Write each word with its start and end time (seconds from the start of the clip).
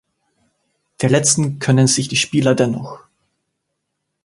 Verletzen 0.97 1.59
können 1.59 1.85
sich 1.85 2.07
die 2.07 2.15
Spieler 2.15 2.55
dennoch. 2.55 3.01